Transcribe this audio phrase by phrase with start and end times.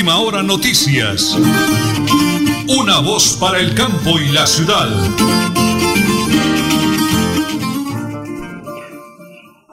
[0.00, 1.36] Última Hora Noticias.
[2.72, 4.88] Una voz para el campo y la ciudad.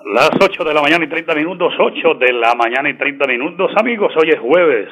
[0.03, 3.71] Las 8 de la mañana y 30 minutos, 8 de la mañana y 30 minutos.
[3.77, 4.89] Amigos, hoy es jueves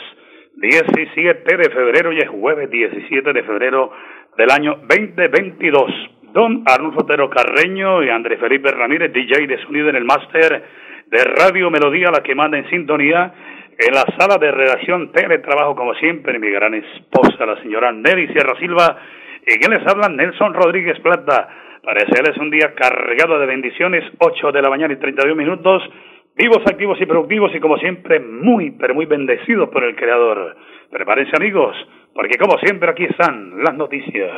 [0.56, 3.92] 17 de febrero, hoy es jueves 17 de febrero
[4.38, 5.92] del año 2022.
[6.32, 10.64] Don Arnulfo Otero Carreño y Andrés Felipe Ramírez, DJ de sonido en el máster
[11.08, 13.34] de Radio Melodía, la que manda en sintonía
[13.78, 18.58] en la sala de redacción teletrabajo, como siempre, mi gran esposa, la señora Nelly Sierra
[18.60, 18.98] Silva,
[19.46, 21.50] y quien les habla, Nelson Rodríguez Plata.
[21.84, 25.84] Parecerles un día cargado de bendiciones, 8 de la mañana y 32 minutos,
[26.36, 30.56] vivos, activos y productivos, y como siempre, muy, pero muy bendecidos por el Creador.
[30.90, 31.76] Prepárense, amigos,
[32.14, 34.32] porque como siempre, aquí están las noticias.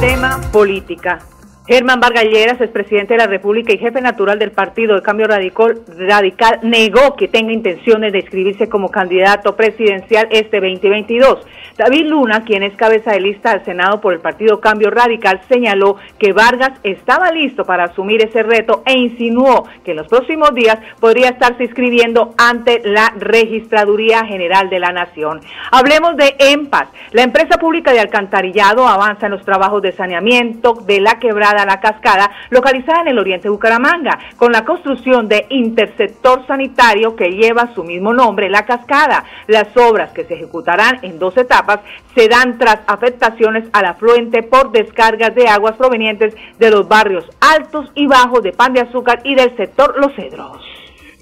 [0.00, 1.18] Tema política.
[1.68, 6.60] Germán Vargalleras, expresidente de la República y jefe natural del Partido de Cambio Radical, Radical,
[6.62, 11.46] negó que tenga intenciones de inscribirse como candidato presidencial este 2022.
[11.76, 15.96] David Luna, quien es cabeza de lista al Senado por el Partido Cambio Radical, señaló
[16.18, 20.78] que Vargas estaba listo para asumir ese reto e insinuó que en los próximos días
[21.00, 25.42] podría estarse inscribiendo ante la Registraduría General de la Nación.
[25.70, 26.88] Hablemos de EMPAS.
[27.12, 31.80] La empresa pública de alcantarillado avanza en los trabajos de saneamiento de la quebrada la
[31.80, 37.74] Cascada, localizada en el oriente de Bucaramanga, con la construcción de interceptor sanitario que lleva
[37.74, 39.24] su mismo nombre, La Cascada.
[39.46, 41.80] Las obras que se ejecutarán en dos etapas
[42.14, 47.90] se dan tras afectaciones al afluente por descargas de aguas provenientes de los barrios altos
[47.94, 50.62] y bajos de Pan de Azúcar y del sector Los Cedros.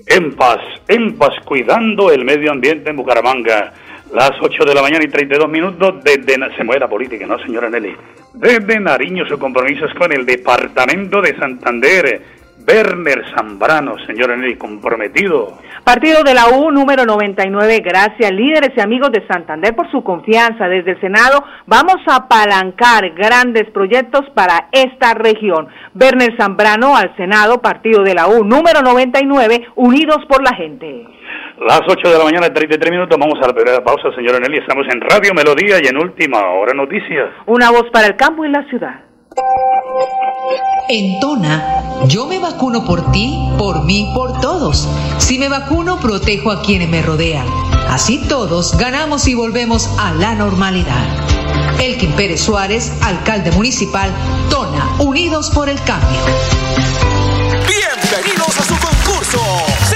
[0.07, 3.73] En paz, en paz, cuidando el medio ambiente en Bucaramanga.
[4.13, 6.37] Las 8 de la mañana y 32 minutos desde...
[6.57, 7.97] Se mueve la política, ¿no, señora Nelly?
[8.37, 12.23] Desde Nariño su compromiso es con el Departamento de Santander.
[12.69, 15.59] Werner Zambrano, señora Nelly, comprometido.
[15.85, 20.69] Partido de la U número 99, gracias líderes y amigos de Santander por su confianza.
[20.69, 25.69] Desde el Senado vamos a apalancar grandes proyectos para esta región.
[25.95, 31.07] Werner Zambrano al Senado, Partido de la U número 99, unidos por la gente.
[31.59, 34.59] Las 8 de la mañana, 33 minutos, vamos a la primera pausa, señora Nelly.
[34.59, 37.31] Estamos en Radio Melodía y en Última Hora Noticias.
[37.47, 39.01] Una voz para el campo y la ciudad.
[40.91, 41.65] En Tona,
[42.09, 44.87] yo me vacuno por ti, por mí, por todos.
[45.17, 47.47] Si me vacuno, protejo a quienes me rodean.
[47.89, 51.07] Así todos ganamos y volvemos a la normalidad.
[51.81, 54.11] Elkin Pérez Suárez, alcalde municipal,
[54.51, 56.21] Tona, Unidos por el Cambio.
[57.67, 59.96] Bienvenidos a su concurso.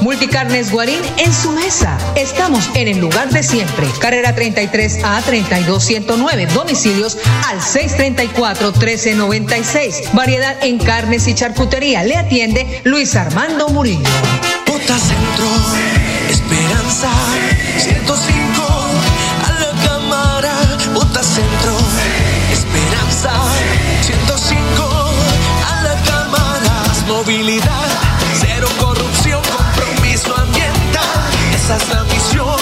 [0.00, 1.98] Multicarnes Guarín en su mesa.
[2.16, 3.86] Estamos en el lugar de siempre.
[4.00, 6.46] Carrera 33 a 32109.
[6.46, 7.18] Domicilios
[7.48, 10.12] al 634 1396.
[10.12, 12.02] Variedad en carnes y charcutería.
[12.04, 14.08] Le atiende Luis Armando Murillo.
[14.66, 15.46] Bota Centro,
[16.30, 17.10] Esperanza,
[17.78, 18.62] 105
[19.46, 20.52] a la cámara.
[20.94, 21.76] Bota Centro,
[22.52, 23.32] Esperanza,
[24.02, 25.10] 105
[25.68, 26.84] a la cámara.
[27.06, 27.89] Movilidad,
[31.70, 32.56] Esa es la misión,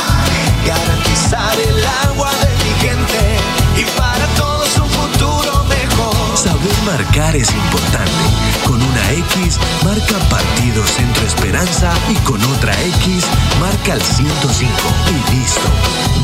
[0.66, 3.38] garantizar el agua de mi gente
[3.78, 6.36] y para todos un futuro mejor.
[6.36, 8.12] Saber marcar es importante.
[8.66, 13.24] Con una X marca Partido Centro Esperanza y con otra X
[13.58, 14.72] marca el 105
[15.08, 15.68] y listo.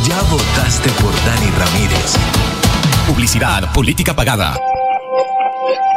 [0.06, 2.17] Ya votaste por Dani Ramírez.
[3.06, 4.59] Publicidad, política pagada.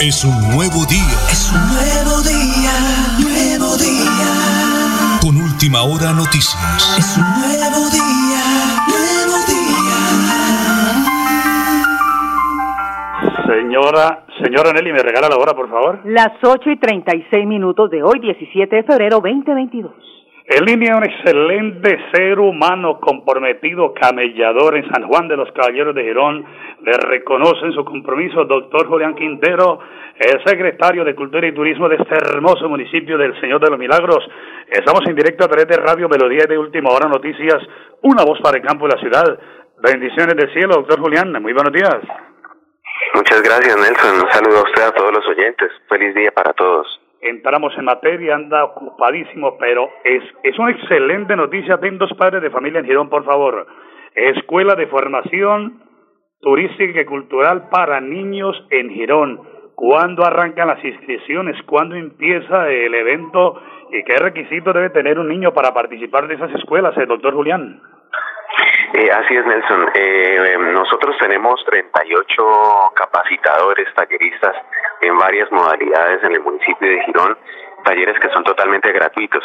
[0.00, 1.18] Es un nuevo día.
[1.30, 2.72] Es un nuevo día,
[3.20, 5.18] nuevo día.
[5.20, 6.96] Con última hora noticias.
[6.96, 8.42] Es un nuevo día,
[8.88, 9.98] nuevo día.
[13.46, 16.00] Señora, señora Nelly, ¿me regala la hora, por favor?
[16.04, 20.17] Las 8 y 36 minutos de hoy, 17 de febrero 2022.
[20.50, 26.04] En línea un excelente ser humano comprometido, camellador en San Juan de los Caballeros de
[26.04, 26.42] Girón.
[26.80, 29.78] Le reconocen su compromiso, doctor Julián Quintero,
[30.18, 34.26] el secretario de Cultura y Turismo de este hermoso municipio del Señor de los Milagros.
[34.70, 37.62] Estamos en directo a través de Radio Melodía de Última Hora Noticias,
[38.00, 39.38] una voz para el campo y la ciudad.
[39.82, 41.30] Bendiciones del cielo, doctor Julián.
[41.42, 41.98] Muy buenos días.
[43.12, 44.24] Muchas gracias, Nelson.
[44.24, 45.68] Un saludo a usted, a todos los oyentes.
[45.90, 46.86] Feliz día para todos.
[47.20, 51.74] Entramos en materia, anda ocupadísimo, pero es, es una excelente noticia.
[51.74, 53.66] Atentos padres de familia en Girón, por favor.
[54.14, 55.82] Escuela de Formación
[56.40, 59.40] Turística y Cultural para Niños en Girón.
[59.74, 61.56] ¿Cuándo arrancan las inscripciones?
[61.64, 63.60] ¿Cuándo empieza el evento?
[63.90, 67.80] ¿Y qué requisitos debe tener un niño para participar de esas escuelas, el doctor Julián?
[68.94, 69.86] Eh, así es, Nelson.
[69.94, 72.44] Eh, nosotros tenemos 38
[72.94, 74.56] capacitadores, talleristas
[75.00, 77.36] en varias modalidades en el municipio de Girón,
[77.84, 79.42] talleres que son totalmente gratuitos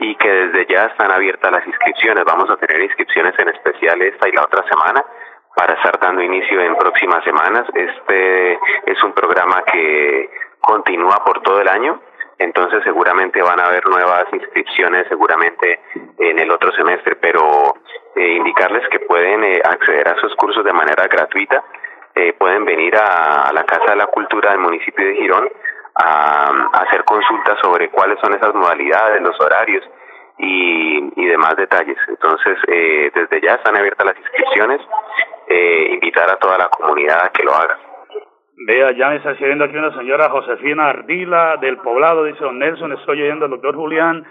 [0.00, 2.24] y que desde ya están abiertas las inscripciones.
[2.24, 5.04] Vamos a tener inscripciones en especial esta y la otra semana
[5.54, 7.66] para estar dando inicio en próximas semanas.
[7.74, 8.52] Este
[8.86, 12.00] es un programa que continúa por todo el año
[12.38, 15.80] entonces seguramente van a haber nuevas inscripciones seguramente
[16.18, 17.74] en el otro semestre, pero
[18.14, 21.64] eh, indicarles que pueden eh, acceder a esos cursos de manera gratuita,
[22.16, 25.48] eh, pueden venir a, a, la Casa de la Cultura del municipio de Girón
[25.94, 29.84] a, a hacer consultas sobre cuáles son esas modalidades, los horarios
[30.38, 31.96] y, y demás detalles.
[32.08, 34.80] Entonces, eh, desde ya están abiertas las inscripciones,
[35.48, 37.78] eh, invitar a toda la comunidad a que lo haga.
[38.66, 42.92] Vea, ya me está escribiendo aquí una señora Josefina Ardila del poblado, dice don Nelson,
[42.94, 44.24] estoy oyendo al doctor Julián,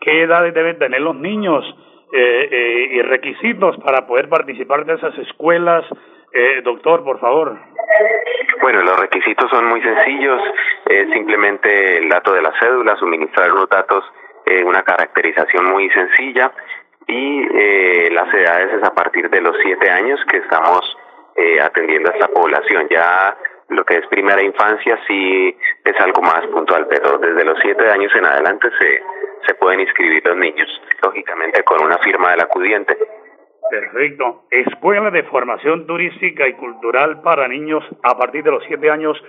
[0.00, 1.62] ¿qué edades deben tener los niños
[2.12, 5.84] eh, eh, y requisitos para poder participar de esas escuelas?
[6.38, 7.56] Eh, doctor, por favor.
[8.60, 10.42] Bueno, los requisitos son muy sencillos,
[10.84, 14.04] es simplemente el dato de la cédula, suministrar unos datos,
[14.44, 16.52] eh, una caracterización muy sencilla
[17.06, 20.98] y eh, las edades es a partir de los siete años que estamos
[21.36, 22.86] eh, atendiendo a esta población.
[22.90, 23.34] Ya
[23.70, 25.56] lo que es primera infancia sí
[25.86, 29.02] es algo más puntual, pero desde los siete años en adelante se,
[29.46, 30.68] se pueden inscribir los niños,
[31.02, 32.94] lógicamente con una firma del acudiente.
[33.70, 34.44] Perfecto.
[34.50, 39.20] Escuela de Formación Turística y Cultural para Niños a partir de los siete años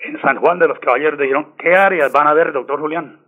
[0.00, 1.54] en San Juan de los Caballeros de Girón.
[1.56, 3.20] ¿Qué áreas van a ver, doctor Julián?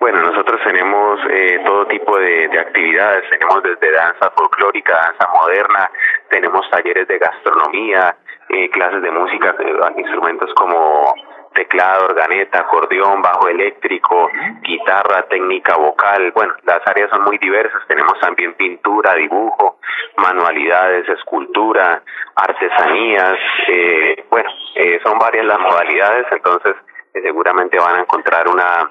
[0.00, 5.90] Bueno, nosotros tenemos eh, todo tipo de, de actividades, tenemos desde danza folclórica, danza moderna,
[6.28, 8.16] tenemos talleres de gastronomía,
[8.48, 11.14] eh, clases de música, eh, instrumentos como
[11.56, 14.30] teclado, organeta, acordeón, bajo eléctrico,
[14.62, 16.30] guitarra, técnica vocal.
[16.32, 17.82] Bueno, las áreas son muy diversas.
[17.88, 19.80] Tenemos también pintura, dibujo,
[20.18, 22.02] manualidades, escultura,
[22.36, 23.38] artesanías.
[23.68, 26.76] Eh, bueno, eh, son varias las modalidades, entonces
[27.14, 28.90] eh, seguramente van a encontrar una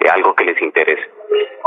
[0.00, 1.10] eh, algo que les interese.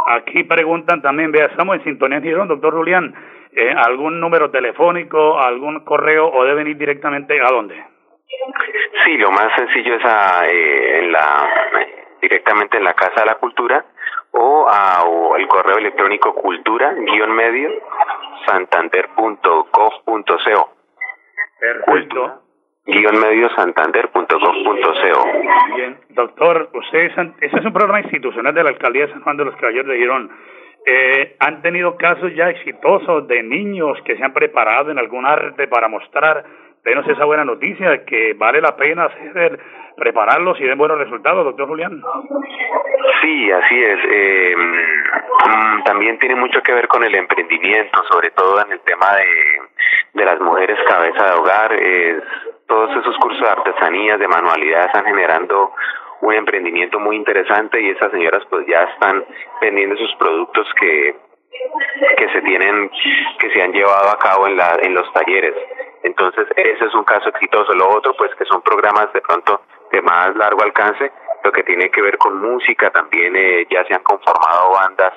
[0.07, 3.13] Aquí preguntan también, vea, estamos en sintonía Girón, doctor Julián,
[3.51, 7.94] eh, ¿algún número telefónico, algún correo o deben ir directamente a dónde?
[9.05, 11.49] Sí, lo más sencillo es a, eh, en la,
[12.21, 13.85] directamente en la Casa de la Cultura
[14.31, 17.69] o a o el correo electrónico cultura guion medio
[18.45, 20.69] santander.gov.co.
[21.59, 22.41] Perfecto.
[22.87, 25.75] Guión medio santander.gov.co.
[25.75, 29.45] Bien, doctor, ustedes ese es un programa institucional de la Alcaldía de San Juan de
[29.45, 30.29] los Caballeros de Girón.
[30.85, 35.67] Eh, ¿Han tenido casos ya exitosos de niños que se han preparado en algún arte
[35.67, 36.45] para mostrar
[36.85, 39.59] denos esa buena noticia que vale la pena hacer,
[39.97, 42.01] prepararlos y den buenos resultados, doctor Julián.
[43.21, 43.99] Sí, así es.
[44.07, 49.15] Eh, mm, también tiene mucho que ver con el emprendimiento, sobre todo en el tema
[49.15, 49.25] de,
[50.13, 51.71] de las mujeres cabeza de hogar.
[52.67, 55.71] Todos esos cursos de artesanías, de manualidades están generando
[56.21, 59.25] un emprendimiento muy interesante y esas señoras pues ya están
[59.61, 61.15] vendiendo sus productos que
[62.17, 62.91] que se tienen
[63.39, 65.53] que se han llevado a cabo en la en los talleres
[66.05, 67.74] Entonces, ese es un caso exitoso.
[67.74, 71.12] Lo otro, pues que son programas de pronto de más largo alcance,
[71.43, 75.13] lo que tiene que ver con música, también eh, ya se han conformado bandas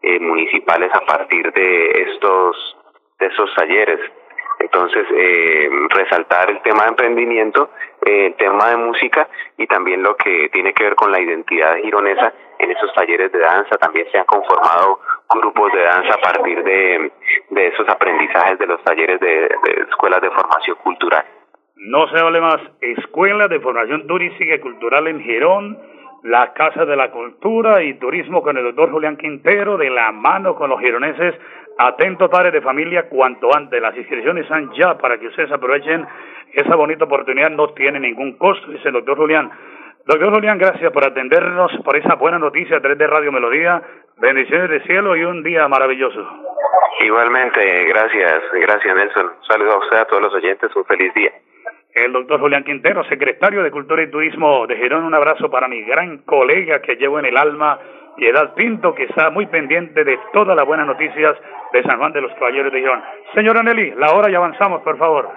[0.00, 2.76] eh, municipales a partir de estos
[3.18, 4.00] de esos talleres.
[4.60, 7.70] Entonces, eh, resaltar el tema de emprendimiento,
[8.04, 9.28] eh, el tema de música
[9.58, 13.40] y también lo que tiene que ver con la identidad gironesa en esos talleres de
[13.40, 13.76] danza.
[13.76, 15.00] También se han conformado
[15.34, 17.12] grupos de danza a partir de,
[17.50, 21.24] de esos aprendizajes de los talleres de, de escuelas de formación cultural.
[21.76, 22.60] No se hable más.
[22.80, 25.78] Escuela de Formación Turística y Cultural en Girón,
[26.24, 30.54] la Casa de la Cultura y Turismo con el doctor Julián Quintero, de la mano
[30.54, 31.34] con los gironeses.
[31.78, 33.80] Atentos padres de familia cuanto antes.
[33.80, 36.06] Las inscripciones están ya para que ustedes aprovechen
[36.52, 37.48] esa bonita oportunidad.
[37.50, 39.50] No tiene ningún costo, dice el doctor Julián.
[40.04, 43.82] Doctor Julián, gracias por atendernos, por esa buena noticia a través de Radio Melodía.
[44.20, 46.20] Bendiciones de cielo y un día maravilloso.
[47.00, 49.30] Igualmente, gracias, gracias Nelson.
[49.48, 51.32] Saludos a usted, a todos los oyentes, un feliz día.
[51.94, 55.80] El doctor Julián Quintero, secretario de Cultura y Turismo de Girón, un abrazo para mi
[55.84, 57.78] gran colega que llevo en el alma,
[58.16, 61.34] Piedad Pinto, que está muy pendiente de todas las buenas noticias
[61.72, 63.02] de San Juan de los Caballeros de Girón.
[63.34, 65.30] Señora Nelly, la hora ya avanzamos, por favor.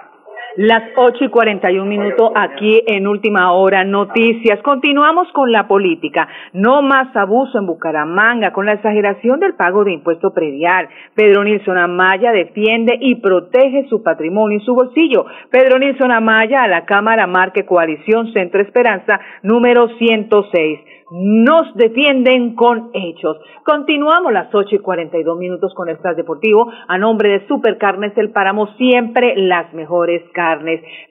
[0.56, 4.60] Las ocho y cuarenta y un minutos aquí en Última Hora Noticias.
[4.62, 6.28] Continuamos con la política.
[6.52, 10.88] No más abuso en Bucaramanga con la exageración del pago de impuesto predial.
[11.16, 15.26] Pedro Nilsson Amaya defiende y protege su patrimonio y su bolsillo.
[15.50, 20.78] Pedro Nilsson Amaya a la Cámara Marque Coalición Centro Esperanza número 106
[21.10, 23.36] nos defienden con hechos.
[23.64, 26.72] Continuamos las ocho y cuarenta y dos minutos con el Flash Deportivo.
[26.88, 30.43] A nombre de Supercarnes El Páramo, siempre las mejores carnes.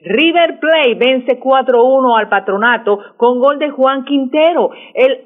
[0.02, 4.70] River Play vence 4-1 al patronato con gol de Juan Quintero.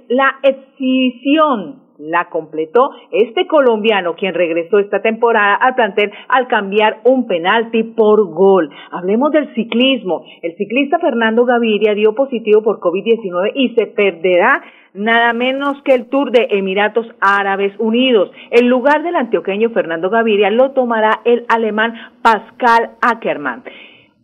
[0.08, 7.26] La exhibición la completó este colombiano quien regresó esta temporada al plantel al cambiar un
[7.26, 8.70] penalti por gol.
[8.92, 10.24] Hablemos del ciclismo.
[10.42, 14.62] El ciclista Fernando Gaviria dio positivo por COVID-19 y se perderá
[14.94, 18.30] nada menos que el Tour de Emiratos Árabes Unidos.
[18.50, 23.64] El lugar del antioqueño Fernando Gaviria lo tomará el alemán Pascal Ackermann.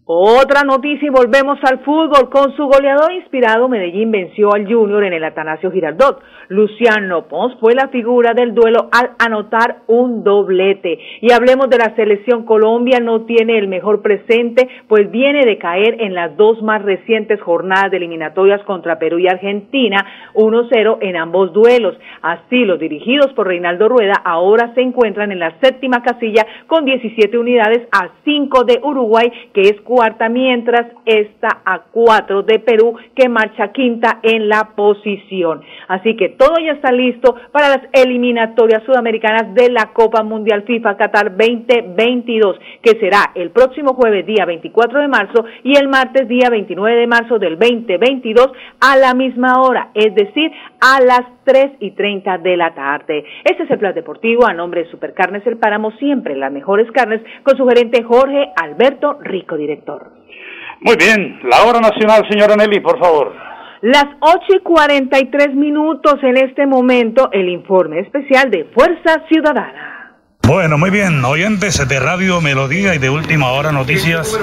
[0.06, 2.28] Otra noticia y volvemos al fútbol.
[2.28, 6.20] Con su goleador inspirado, Medellín venció al Junior en el Atanasio Girardot.
[6.48, 10.98] Luciano Pons fue la figura del duelo al anotar un doblete.
[11.22, 15.96] Y hablemos de la selección Colombia, no tiene el mejor presente, pues viene de caer
[16.02, 21.54] en las dos más recientes jornadas de eliminatorias contra Perú y Argentina, 1-0 en ambos
[21.54, 21.96] duelos.
[22.20, 27.38] Así, los dirigidos por Reinaldo Rueda ahora se encuentran en la séptima casilla con 17
[27.38, 33.28] unidades a 5 de Uruguay, que es cuarta, mientras está a cuatro de Perú, que
[33.28, 35.62] marcha quinta en la posición.
[35.86, 40.96] Así que todo ya está listo para las eliminatorias sudamericanas de la Copa Mundial FIFA
[40.96, 46.50] Qatar 2022, que será el próximo jueves día 24 de marzo y el martes día
[46.50, 51.92] 29 de marzo del 2022 a la misma hora, es decir, a las 3 y
[51.92, 53.24] 30 de la tarde.
[53.44, 57.20] Este es el plan deportivo a nombre de Supercarnes El Páramo, siempre las mejores carnes,
[57.44, 59.83] con su gerente Jorge Alberto Rico, director.
[60.80, 63.32] Muy bien, la hora nacional, señora Nelly, por favor.
[63.82, 69.24] Las ocho y cuarenta y tres minutos en este momento, el informe especial de Fuerza
[69.30, 69.93] Ciudadana.
[70.46, 74.38] Bueno, muy bien, oyentes de Radio Melodía y de Última Hora Noticias,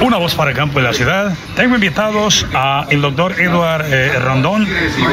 [0.00, 1.32] una voz para el campo de la ciudad.
[1.54, 4.66] Tengo invitados a el doctor Eduard eh, Rondón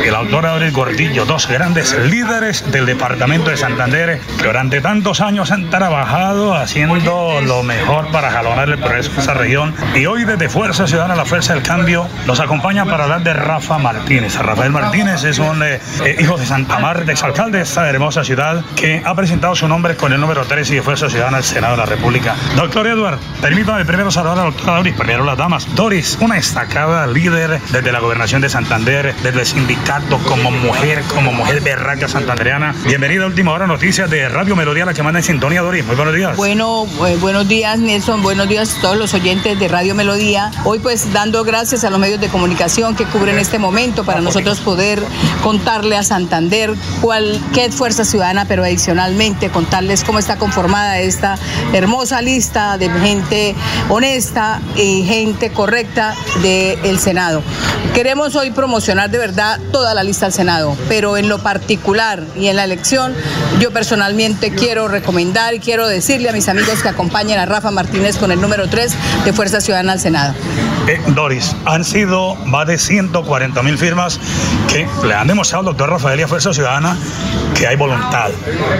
[0.03, 5.21] y el doctor Aurel Gordillo, dos grandes líderes del departamento de Santander que durante tantos
[5.21, 9.75] años han trabajado haciendo lo mejor para jalonar el progreso de esa región.
[9.93, 13.77] Y hoy desde Fuerza Ciudadana, la Fuerza del Cambio, nos acompaña para hablar de Rafa
[13.77, 14.36] Martínez.
[14.39, 18.65] Rafael Martínez es un eh, eh, hijo de Santa Marta, exalcalde de esta hermosa ciudad,
[18.75, 21.85] que ha presentado su nombre con el nombre número 3 y Ciudadana Senado de la
[21.85, 22.38] República.
[22.55, 25.67] Doctor Edward, permítame primero saludar a la doctora Doris, primero las damas.
[25.75, 31.33] Doris, una destacada líder desde la gobernación de Santander, desde el sindicato, como mujer, como
[31.33, 32.73] mujer berraca santandereana.
[32.85, 35.85] Bienvenida a Última Hora Noticias de Radio Melodía, la que manda en sintonía, Doris.
[35.85, 36.38] Muy buenos días.
[36.38, 38.21] Bueno, eh, buenos días, Nelson.
[38.21, 40.50] Buenos días a todos los oyentes de Radio Melodía.
[40.63, 44.61] Hoy pues dando gracias a los medios de comunicación que cubren este momento para nosotros
[44.61, 45.03] poder
[45.43, 51.35] contarle a Santander cuál, qué Fuerza Ciudadana, pero adicionalmente contarles cómo está conformada esta
[51.73, 53.55] hermosa lista de gente
[53.89, 57.43] honesta y gente correcta del Senado.
[57.93, 62.47] Queremos hoy promocionar de verdad toda la lista del Senado, pero en lo particular y
[62.47, 63.13] en la elección,
[63.59, 68.17] yo personalmente quiero recomendar y quiero decirle a mis amigos que acompañen a Rafa Martínez
[68.17, 70.33] con el número 3 de Fuerza Ciudadana al Senado.
[70.87, 74.19] Eh, Doris, han sido más de 140 mil firmas
[74.67, 76.97] que le han demostrado al doctor Rafael y a Fuerza Ciudadana
[77.55, 78.31] que hay voluntad,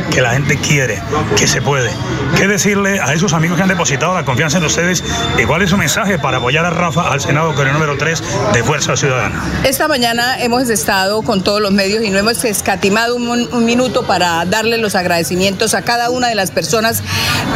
[0.10, 1.02] que la gente quiere,
[1.38, 1.90] que se puede.
[2.38, 5.04] ¿Qué decirle a esos amigos que han depositado la confianza en ustedes
[5.38, 8.24] y cuál es su mensaje para apoyar a Rafa al Senado con el número 3
[8.54, 9.44] de Fuerza Ciudadana?
[9.64, 14.06] Esta mañana hemos estado con todos los medios y no hemos escatimado un, un minuto
[14.06, 17.04] para darle los agradecimientos a cada una de las personas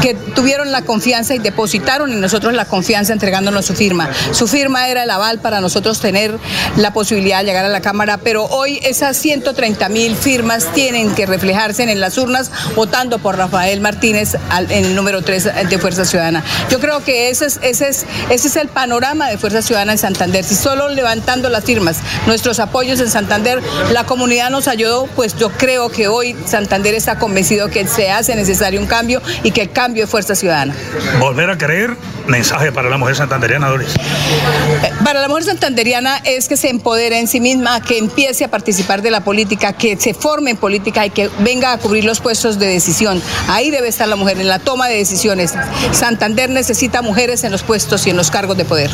[0.01, 4.09] que tuvieron la confianza y depositaron en nosotros la confianza entregándonos su firma.
[4.31, 6.37] Su firma era el aval para nosotros tener
[6.75, 11.25] la posibilidad de llegar a la Cámara, pero hoy esas 130 mil firmas tienen que
[11.25, 16.05] reflejarse en las urnas votando por Rafael Martínez al- en el número 3 de Fuerza
[16.05, 16.43] Ciudadana.
[16.69, 19.97] Yo creo que ese es, ese es, ese es el panorama de Fuerza Ciudadana en
[19.97, 20.43] Santander.
[20.43, 25.49] Si solo levantando las firmas, nuestros apoyos en Santander, la comunidad nos ayudó, pues yo
[25.51, 29.71] creo que hoy Santander está convencido que se hace necesario un cambio y que el
[29.71, 30.73] cambio es Fuerza Ciudadana.
[31.19, 31.95] Volver a creer,
[32.27, 33.93] mensaje para la mujer santanderiana, Doris.
[35.03, 39.01] Para la mujer santanderiana es que se empodere en sí misma, que empiece a participar
[39.01, 42.59] de la política, que se forme en política y que venga a cubrir los puestos
[42.59, 43.21] de decisión.
[43.47, 45.53] Ahí debe estar la mujer, en la toma de decisiones.
[45.91, 48.91] Santander necesita mujeres en los puestos y en los cargos de poder.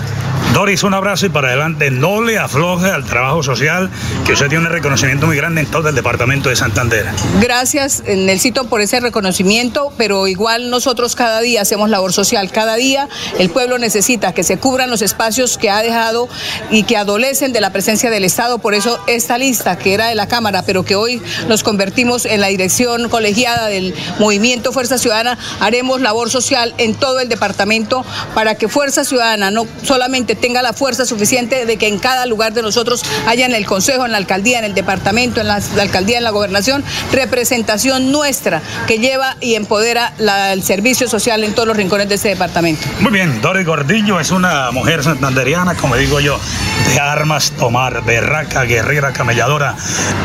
[0.53, 1.91] Doris, un abrazo y para adelante.
[1.91, 3.89] No le afloje al trabajo social,
[4.25, 7.05] que usted tiene un reconocimiento muy grande en todo el departamento de Santander.
[7.39, 12.51] Gracias, Nelsito, por ese reconocimiento, pero igual nosotros cada día hacemos labor social.
[12.51, 13.07] Cada día
[13.39, 16.27] el pueblo necesita que se cubran los espacios que ha dejado
[16.69, 18.59] y que adolecen de la presencia del Estado.
[18.59, 22.41] Por eso esta lista, que era de la Cámara, pero que hoy nos convertimos en
[22.41, 28.03] la dirección colegiada del movimiento Fuerza Ciudadana, haremos labor social en todo el departamento
[28.35, 32.53] para que Fuerza Ciudadana no solamente tenga la fuerza suficiente de que en cada lugar
[32.53, 36.17] de nosotros haya en el Consejo, en la alcaldía, en el departamento, en la, alcaldía,
[36.17, 40.13] en la gobernación, representación nuestra que lleva y empodera
[40.51, 42.81] el servicio social en todos los rincones de este departamento.
[42.99, 46.39] Muy bien, Doris Gordillo es una mujer santanderiana, como digo yo,
[46.87, 49.75] de armas tomar, berraca, guerrera, camelladora.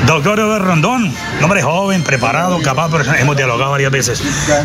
[0.07, 4.23] Doctor Eduardo Rondón, hombre joven, preparado, capaz, pero hemos dialogado varias veces.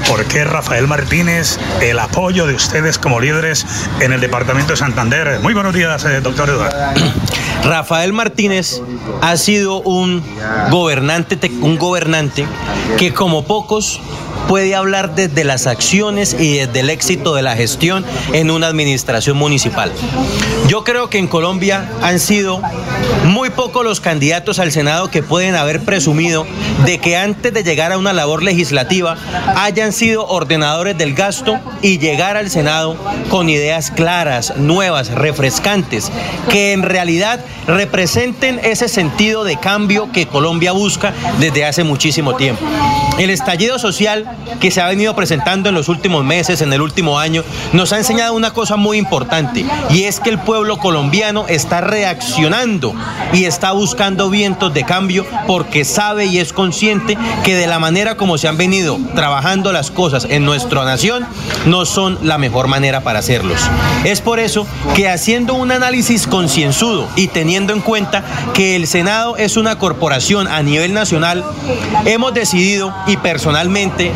[0.08, 3.66] ¿Por qué Rafael Martínez, el apoyo de ustedes como líderes
[4.00, 5.41] en el departamento de Santander?
[5.42, 6.78] Muy buenos días, eh, doctor Eduardo.
[7.64, 8.82] Rafael Martínez
[9.22, 10.24] ha sido un
[10.70, 12.46] gobernante, te- un gobernante
[12.98, 14.00] que como pocos
[14.48, 19.38] puede hablar desde las acciones y desde el éxito de la gestión en una administración
[19.38, 19.92] municipal.
[20.68, 22.62] Yo creo que en Colombia han sido
[23.26, 26.46] muy pocos los candidatos al Senado que pueden haber presumido
[26.86, 29.18] de que antes de llegar a una labor legislativa
[29.56, 32.98] hayan sido ordenadores del gasto y llegar al Senado
[33.30, 36.12] con ideas claras, nuevas, refrescantes,
[36.50, 42.64] que en realidad representen ese sentido de cambio que Colombia busca desde hace muchísimo tiempo.
[43.18, 44.26] El estallido social
[44.60, 47.98] que se ha venido presentando en los últimos meses, en el último año, nos ha
[47.98, 52.91] enseñado una cosa muy importante y es que el pueblo colombiano está reaccionando
[53.34, 58.18] y está buscando vientos de cambio porque sabe y es consciente que de la manera
[58.18, 61.26] como se han venido trabajando las cosas en nuestra nación
[61.66, 63.60] no son la mejor manera para hacerlos.
[64.04, 68.24] Es por eso que haciendo un análisis concienzudo y teniendo en cuenta
[68.54, 71.44] que el Senado es una corporación a nivel nacional,
[72.06, 74.12] hemos decidido y personalmente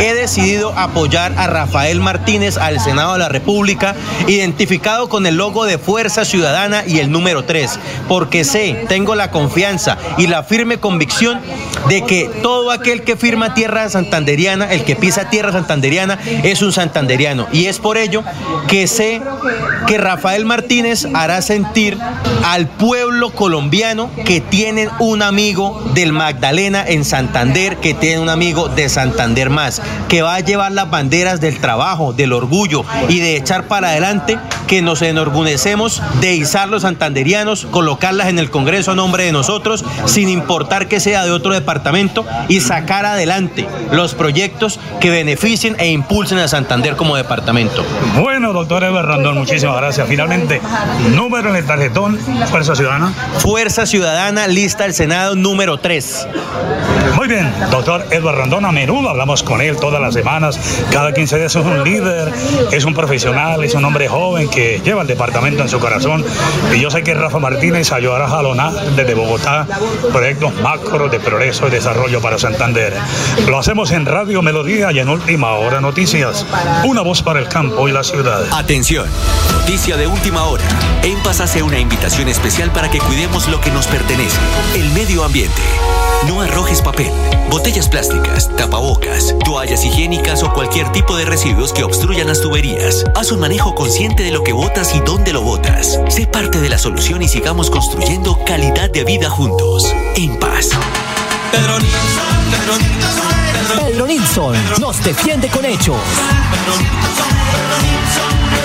[0.00, 3.94] he decidido apoyar a Rafael Martínez al Senado de la República,
[4.26, 9.30] identificado con el logo de Fuerza Ciudadana y el número 3, porque sé, tengo la
[9.30, 11.40] confianza y la firme convicción
[11.88, 16.72] de que todo aquel que firma tierra santanderiana, el que pisa tierra santanderiana, es un
[16.72, 17.46] santanderiano.
[17.52, 18.22] Y es por ello
[18.68, 19.22] que sé
[19.86, 21.98] que Rafael Martínez hará sentir
[22.44, 28.68] al pueblo colombiano que tienen un amigo del Magdalena en Santander, que tiene un amigo
[28.68, 33.36] de Santander más, que va a llevar las banderas del trabajo, del orgullo y de
[33.36, 38.94] echar para adelante, que nos enorgullecemos de izar los santanderianos, colocarlas en el Congreso a
[38.94, 44.80] nombre de nosotros, sin importar que sea de otro departamento, y sacar adelante los proyectos
[45.00, 47.84] que beneficien e impulsen a Santander como departamento.
[48.20, 50.06] Bueno, doctor Eduardo Rondón, muchísimas gracias.
[50.08, 50.60] Finalmente,
[51.14, 52.18] número en el tarjetón,
[52.50, 53.12] Fuerza Ciudadana.
[53.38, 56.28] Fuerza Ciudadana, lista del Senado número 3.
[57.16, 60.58] Muy bien, doctor Eduardo Rondón, a menudo hablamos con él todas las semanas,
[60.90, 62.32] cada 15 días es un líder,
[62.72, 66.24] es un profesional, es un hombre joven que lleva el departamento en su corazón
[66.74, 69.66] y yo sé que Rafa Martínez ayudará a jalonar desde Bogotá
[70.12, 72.94] proyectos macros de progreso y desarrollo para Santander.
[73.48, 76.46] Lo hacemos en Radio Melodía y en Última Hora Noticias,
[76.84, 78.44] una voz para el campo y la ciudad.
[78.52, 79.06] Atención,
[79.52, 80.64] noticia de última hora.
[81.02, 84.38] En Paz hace una invitación especial para que cuidemos lo que nos pertenece,
[84.74, 85.62] el medio ambiente.
[86.26, 87.10] No arrojes papel,
[87.50, 93.04] botellas plásticas, tapabocas, toallas higiénicas o cualquier tipo de residuos que obstruyan las tuberías.
[93.14, 96.00] Haz un manejo consciente de lo que botas y dónde lo botas.
[96.08, 99.94] Sé parte de la solución y sigamos construyendo calidad de vida juntos.
[100.16, 100.70] En paz.
[103.76, 105.96] Pedro Nilsson nos defiende con hechos.
[106.50, 106.76] Pedro
[107.82, 108.57] Nilsson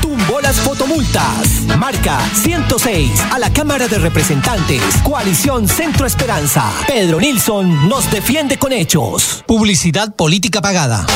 [0.00, 1.62] tumbó las fotomultas.
[1.78, 4.82] Marca 106 a la Cámara de Representantes.
[5.02, 6.70] Coalición Centro Esperanza.
[6.86, 9.44] Pedro Nilsson nos defiende con hechos.
[9.46, 11.06] Publicidad política pagada.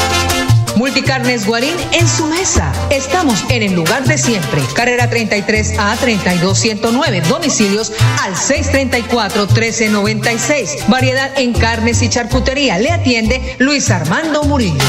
[0.76, 2.72] Multicarnes Guarín en su mesa.
[2.90, 4.60] Estamos en el lugar de siempre.
[4.74, 7.22] Carrera 33 a 32109.
[7.22, 10.88] Domicilios al 634 1396.
[10.88, 12.78] Variedad en carnes y charcutería.
[12.78, 14.84] Le atiende Luis Armando Murillo.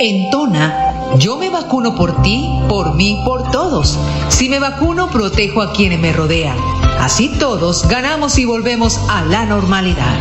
[0.00, 3.98] En Tona, yo me vacuno por ti, por mí, por todos.
[4.28, 6.56] Si me vacuno, protejo a quienes me rodean.
[7.00, 10.16] Así todos ganamos y volvemos a la normalidad.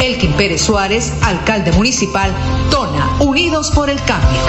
[0.00, 2.32] Elkin Pérez Suárez, alcalde municipal,
[2.70, 4.40] Tona, Unidos por el Cambio.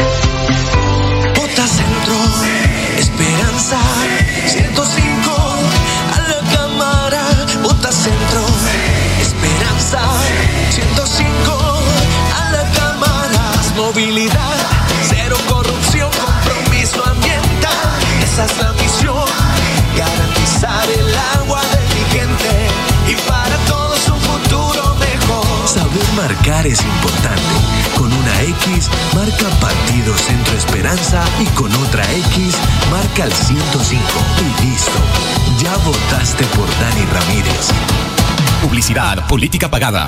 [1.36, 2.16] Vota Centro,
[2.98, 3.78] Esperanza,
[4.48, 5.32] 105
[6.14, 7.22] a la Cámara.
[7.64, 8.42] Vota Centro,
[9.22, 10.00] Esperanza,
[10.70, 11.58] 105
[12.36, 13.52] a la Cámara.
[13.76, 14.49] Movilidad,
[18.39, 19.25] Esa es la misión,
[19.97, 22.67] garantizar el agua de mi gente
[23.10, 25.67] y para todos un futuro mejor.
[25.67, 27.41] Saber marcar es importante.
[27.97, 32.56] Con una X marca Partido Centro Esperanza y con otra X
[32.89, 34.04] marca el 105
[34.39, 34.99] y listo.
[35.62, 37.71] Ya votaste por Dani Ramírez.
[38.62, 40.08] Publicidad, política pagada.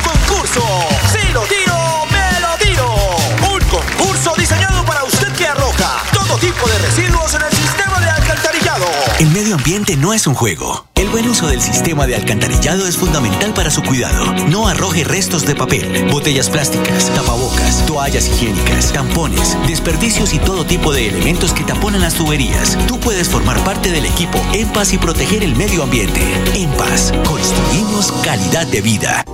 [9.41, 10.85] medio ambiente no es un juego.
[10.93, 14.31] El buen uso del sistema de alcantarillado es fundamental para su cuidado.
[14.49, 20.93] No arroje restos de papel, botellas plásticas, tapabocas, toallas higiénicas, tampones, desperdicios y todo tipo
[20.93, 22.77] de elementos que taponan las tuberías.
[22.87, 26.21] Tú puedes formar parte del equipo En Paz y proteger el medio ambiente.
[26.53, 29.25] En Paz, construimos calidad de vida.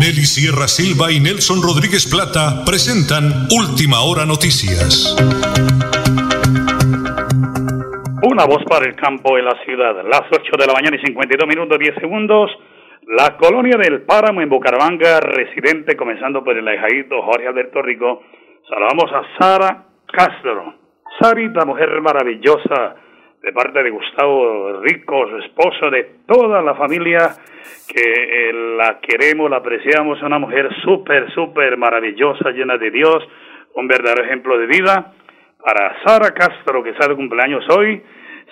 [0.00, 5.14] Nelly Sierra Silva y Nelson Rodríguez Plata presentan Última Hora Noticias.
[8.38, 10.00] Una voz para el campo en la ciudad.
[10.04, 12.48] Las 8 de la mañana y 52 minutos 10 segundos.
[13.08, 18.22] La colonia del Páramo en Bucaramanga, residente, comenzando por el ahijadito Jorge Alberto Rico.
[18.68, 20.72] Saludamos a Sara Castro.
[21.20, 22.94] Sarita, mujer maravillosa,
[23.42, 27.34] de parte de Gustavo Rico, su esposo, de toda la familia
[27.88, 30.22] que eh, la queremos, la apreciamos.
[30.22, 33.18] Una mujer súper, súper maravillosa, llena de Dios,
[33.74, 35.12] un verdadero ejemplo de vida.
[35.60, 38.00] Para Sara Castro, que de cumpleaños hoy,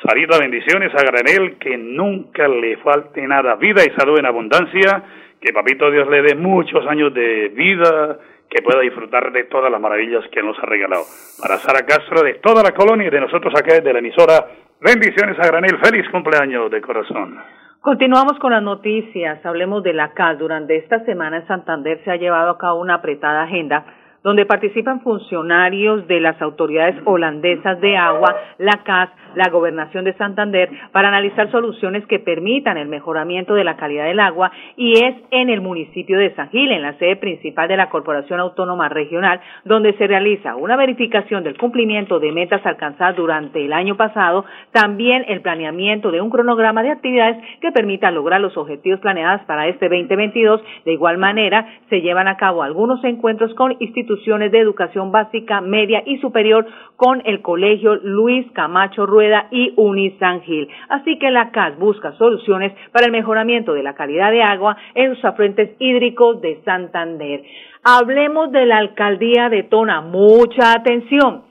[0.02, 5.02] Sarita, bendiciones a granel, que nunca le falte nada, vida y salud en abundancia,
[5.40, 8.18] que Papito Dios le dé muchos años de vida,
[8.50, 11.02] que pueda disfrutar de todas las maravillas que nos ha regalado.
[11.40, 14.46] Para Sara Castro, de toda la colonia y de nosotros acá desde la emisora,
[14.80, 17.38] bendiciones a granel, feliz cumpleaños de corazón.
[17.80, 19.44] Continuamos con las noticias.
[19.46, 20.38] Hablemos de la CAS.
[20.38, 23.84] Durante esta semana en Santander se ha llevado a cabo una apretada agenda
[24.26, 30.70] donde participan funcionarios de las autoridades holandesas de agua, la CAS, la Gobernación de Santander,
[30.92, 35.50] para analizar soluciones que permitan el mejoramiento de la calidad del agua y es en
[35.50, 39.92] el municipio de San Gil, en la sede principal de la Corporación Autónoma Regional, donde
[39.94, 45.42] se realiza una verificación del cumplimiento de metas alcanzadas durante el año pasado, también el
[45.42, 50.62] planeamiento de un cronograma de actividades que permitan lograr los objetivos planeados para este 2022.
[50.86, 56.02] De igual manera, se llevan a cabo algunos encuentros con instituciones de educación básica, media
[56.06, 60.68] y superior con el Colegio Luis Camacho Rueda y Unisan Gil.
[60.88, 65.10] Así que la CAS busca soluciones para el mejoramiento de la calidad de agua en
[65.10, 67.42] los afluentes hídricos de Santander.
[67.82, 70.00] Hablemos de la alcaldía de Tona.
[70.00, 71.42] Mucha atención.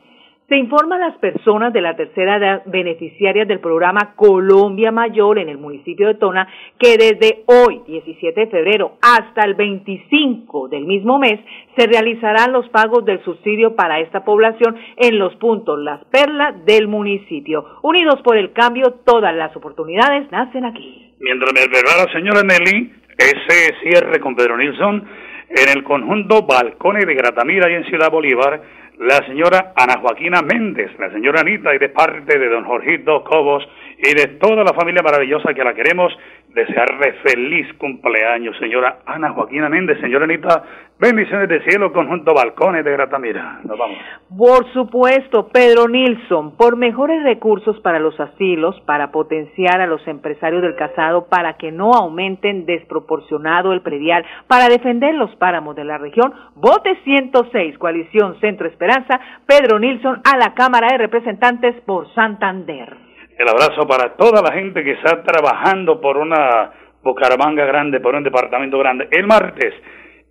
[0.47, 5.49] Se informa a las personas de la tercera edad beneficiarias del programa Colombia Mayor en
[5.49, 11.17] el municipio de Tona que desde hoy, 17 de febrero, hasta el 25 del mismo
[11.17, 11.39] mes,
[11.75, 16.87] se realizarán los pagos del subsidio para esta población en los puntos Las Perlas del
[16.87, 17.65] municipio.
[17.81, 21.11] Unidos por el cambio, todas las oportunidades nacen aquí.
[21.21, 25.07] Mientras me señora Nelly, ese cierre con Pedro Nilsson
[25.55, 28.61] en el conjunto Balcones de Gratamira y en Ciudad Bolívar,
[28.99, 33.65] la señora Ana Joaquina Méndez, la señora Anita y de parte de don Jorgito Cobos
[33.97, 36.11] y de toda la familia maravillosa que la queremos,
[36.55, 40.63] desearle feliz cumpleaños, señora Ana Joaquina Méndez, señora Anita,
[40.97, 43.59] bendiciones de cielo, conjunto balcones de Gratamira.
[43.63, 43.97] Nos vamos.
[44.37, 50.61] Por supuesto, Pedro Nilsson, por mejores recursos para los asilos, para potenciar a los empresarios
[50.61, 55.97] del casado, para que no aumenten desproporcionado el predial, para defender los páramos de la
[55.97, 63.05] región, vote 106, coalición Centro Esperanza, Pedro Nilsson a la Cámara de Representantes por Santander.
[63.37, 66.71] El abrazo para toda la gente que está trabajando por una
[67.03, 69.07] Bucaramanga grande, por un departamento grande.
[69.11, 69.73] El martes,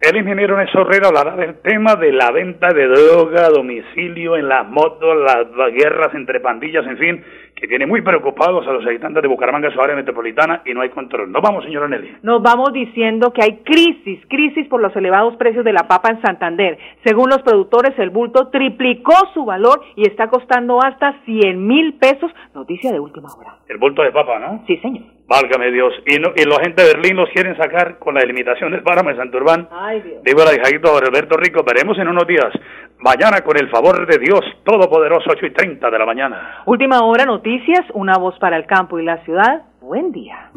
[0.09, 4.49] el ingeniero Néstor Herrera hablará del tema de la venta de droga a domicilio en
[4.49, 9.23] las motos, las guerras entre pandillas, en fin, que tiene muy preocupados a los habitantes
[9.23, 11.33] de Bucaramanga, su área metropolitana, y no hay control.
[11.33, 12.19] Nos vamos, señora Nelly.
[12.23, 16.21] Nos vamos diciendo que hay crisis, crisis por los elevados precios de la papa en
[16.21, 16.79] Santander.
[17.05, 22.31] Según los productores, el bulto triplicó su valor y está costando hasta 100 mil pesos.
[22.55, 23.57] Noticia de última hora.
[23.69, 24.65] El bulto de papa, ¿no?
[24.67, 25.14] Sí, señor.
[25.27, 25.95] Válgame Dios.
[26.07, 29.11] Y, no, y la gente de Berlín los quieren sacar con la delimitación del páramo
[29.11, 29.69] de Santurbán.
[29.73, 30.23] Ay, Dios.
[30.23, 32.53] Digo la hijadito de Alberto Rico, veremos en unos días.
[32.99, 36.63] Mañana, con el favor de Dios Todopoderoso, 8 y 30 de la mañana.
[36.67, 39.63] Última hora, noticias, una voz para el campo y la ciudad.
[39.81, 40.51] Buen día.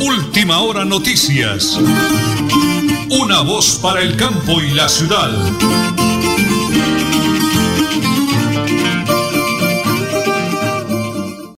[0.00, 1.78] Última hora, noticias.
[3.22, 5.30] Una voz para el campo y la ciudad.